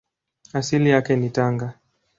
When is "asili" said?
0.53-0.89